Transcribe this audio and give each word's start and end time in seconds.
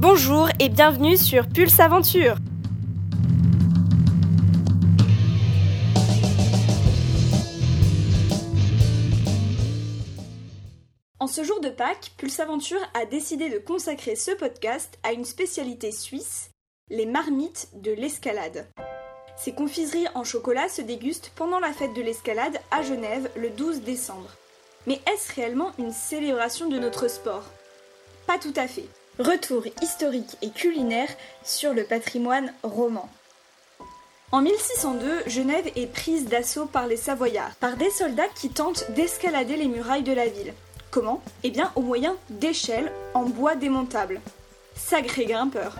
Bonjour 0.00 0.48
et 0.58 0.70
bienvenue 0.70 1.18
sur 1.18 1.46
Pulse 1.46 1.78
Aventure. 1.78 2.36
En 11.18 11.26
ce 11.26 11.44
jour 11.44 11.60
de 11.60 11.68
Pâques, 11.68 12.12
Pulse 12.16 12.40
Aventure 12.40 12.80
a 12.94 13.04
décidé 13.04 13.50
de 13.50 13.58
consacrer 13.58 14.16
ce 14.16 14.30
podcast 14.30 14.98
à 15.02 15.12
une 15.12 15.26
spécialité 15.26 15.92
suisse, 15.92 16.48
les 16.88 17.04
marmites 17.04 17.68
de 17.74 17.92
l'escalade. 17.92 18.68
Ces 19.36 19.52
confiseries 19.52 20.08
en 20.14 20.24
chocolat 20.24 20.70
se 20.70 20.80
dégustent 20.80 21.32
pendant 21.36 21.60
la 21.60 21.74
fête 21.74 21.92
de 21.92 22.00
l'escalade 22.00 22.56
à 22.70 22.82
Genève 22.82 23.30
le 23.36 23.50
12 23.50 23.82
décembre. 23.82 24.30
Mais 24.86 24.98
est-ce 25.12 25.34
réellement 25.34 25.72
une 25.78 25.92
célébration 25.92 26.70
de 26.70 26.78
notre 26.78 27.06
sport? 27.08 27.44
Pas 28.26 28.38
tout 28.38 28.54
à 28.56 28.66
fait. 28.66 28.88
Retour 29.20 29.64
historique 29.82 30.38
et 30.40 30.48
culinaire 30.48 31.10
sur 31.44 31.74
le 31.74 31.84
patrimoine 31.84 32.54
roman. 32.62 33.06
En 34.32 34.40
1602, 34.40 35.24
Genève 35.26 35.70
est 35.76 35.92
prise 35.92 36.24
d'assaut 36.24 36.64
par 36.64 36.86
les 36.86 36.96
Savoyards, 36.96 37.54
par 37.56 37.76
des 37.76 37.90
soldats 37.90 38.30
qui 38.34 38.48
tentent 38.48 38.90
d'escalader 38.92 39.56
les 39.56 39.68
murailles 39.68 40.04
de 40.04 40.14
la 40.14 40.26
ville. 40.26 40.54
Comment? 40.90 41.22
Eh 41.42 41.50
bien 41.50 41.70
au 41.76 41.82
moyen 41.82 42.16
d'échelles 42.30 42.90
en 43.12 43.24
bois 43.24 43.56
démontables. 43.56 44.22
Sacré 44.74 45.26
grimpeur. 45.26 45.76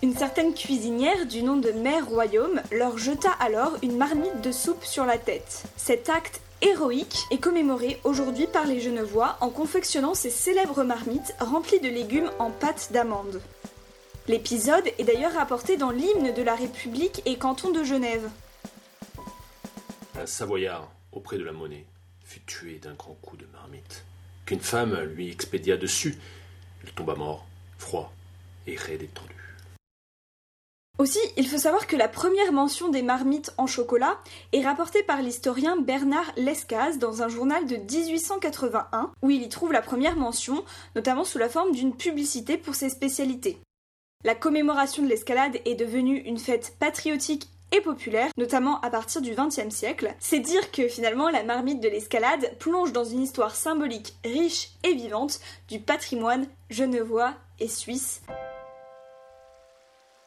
Une 0.00 0.14
certaine 0.14 0.54
cuisinière 0.54 1.26
du 1.26 1.42
nom 1.42 1.56
de 1.56 1.72
Mère 1.72 2.06
Royaume 2.06 2.62
leur 2.70 2.98
jeta 2.98 3.32
alors 3.40 3.76
une 3.82 3.96
marmite 3.96 4.40
de 4.42 4.52
soupe 4.52 4.84
sur 4.84 5.04
la 5.04 5.18
tête. 5.18 5.64
Cet 5.76 6.08
acte 6.08 6.40
héroïque 6.62 7.24
est 7.32 7.38
commémoré 7.38 7.98
aujourd'hui 8.04 8.46
par 8.46 8.64
les 8.64 8.78
Genevois 8.78 9.36
en 9.40 9.50
confectionnant 9.50 10.14
ces 10.14 10.30
célèbres 10.30 10.84
marmites 10.84 11.34
remplies 11.40 11.80
de 11.80 11.88
légumes 11.88 12.30
en 12.38 12.50
pâte 12.52 12.90
d'amande. 12.92 13.40
L'épisode 14.28 14.86
est 14.98 15.04
d'ailleurs 15.04 15.32
rapporté 15.32 15.76
dans 15.76 15.90
l'hymne 15.90 16.32
de 16.32 16.42
la 16.42 16.54
République 16.54 17.22
et 17.26 17.36
canton 17.36 17.72
de 17.72 17.82
Genève. 17.82 18.30
Un 20.16 20.26
Savoyard, 20.26 20.88
auprès 21.10 21.38
de 21.38 21.44
la 21.44 21.52
monnaie, 21.52 21.86
fut 22.24 22.42
tué 22.42 22.78
d'un 22.78 22.94
grand 22.94 23.14
coup 23.20 23.36
de 23.36 23.46
marmite, 23.46 24.04
qu'une 24.46 24.60
femme 24.60 24.94
lui 25.00 25.28
expédia 25.28 25.76
dessus. 25.76 26.16
Il 26.84 26.92
tomba 26.92 27.16
mort, 27.16 27.46
froid 27.78 28.12
et 28.68 28.76
raide 28.76 29.02
et 29.02 29.08
tendu. 29.08 29.47
Aussi, 30.98 31.20
il 31.36 31.46
faut 31.46 31.58
savoir 31.58 31.86
que 31.86 31.94
la 31.94 32.08
première 32.08 32.52
mention 32.52 32.88
des 32.88 33.02
marmites 33.02 33.52
en 33.56 33.68
chocolat 33.68 34.18
est 34.52 34.64
rapportée 34.64 35.04
par 35.04 35.22
l'historien 35.22 35.76
Bernard 35.76 36.32
Lescaz 36.36 36.98
dans 36.98 37.22
un 37.22 37.28
journal 37.28 37.66
de 37.66 37.76
1881, 37.76 39.12
où 39.22 39.30
il 39.30 39.42
y 39.42 39.48
trouve 39.48 39.72
la 39.72 39.80
première 39.80 40.16
mention, 40.16 40.64
notamment 40.96 41.22
sous 41.22 41.38
la 41.38 41.48
forme 41.48 41.70
d'une 41.70 41.94
publicité 41.94 42.56
pour 42.56 42.74
ses 42.74 42.90
spécialités. 42.90 43.58
La 44.24 44.34
commémoration 44.34 45.04
de 45.04 45.08
l'escalade 45.08 45.60
est 45.64 45.76
devenue 45.76 46.18
une 46.18 46.38
fête 46.38 46.74
patriotique 46.80 47.48
et 47.70 47.80
populaire, 47.80 48.32
notamment 48.36 48.80
à 48.80 48.90
partir 48.90 49.20
du 49.20 49.36
XXe 49.36 49.72
siècle. 49.72 50.12
C'est 50.18 50.40
dire 50.40 50.72
que 50.72 50.88
finalement 50.88 51.28
la 51.28 51.44
marmite 51.44 51.80
de 51.80 51.88
l'escalade 51.88 52.56
plonge 52.58 52.92
dans 52.92 53.04
une 53.04 53.22
histoire 53.22 53.54
symbolique 53.54 54.14
riche 54.24 54.70
et 54.82 54.94
vivante 54.94 55.38
du 55.68 55.78
patrimoine 55.78 56.48
genevois 56.70 57.34
et 57.60 57.68
suisse. 57.68 58.22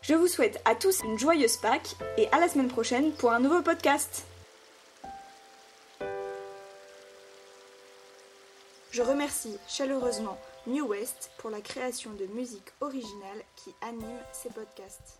Je 0.01 0.15
vous 0.15 0.27
souhaite 0.27 0.59
à 0.65 0.73
tous 0.73 1.01
une 1.03 1.19
joyeuse 1.19 1.57
Pâques 1.57 1.95
et 2.17 2.27
à 2.31 2.39
la 2.39 2.49
semaine 2.49 2.69
prochaine 2.69 3.11
pour 3.11 3.31
un 3.31 3.39
nouveau 3.39 3.61
podcast. 3.61 4.25
Je 8.89 9.03
remercie 9.03 9.57
chaleureusement 9.67 10.39
New 10.65 10.87
West 10.87 11.29
pour 11.37 11.51
la 11.51 11.61
création 11.61 12.11
de 12.13 12.25
musique 12.33 12.71
originale 12.81 13.43
qui 13.55 13.75
anime 13.81 14.19
ces 14.33 14.49
podcasts. 14.49 15.19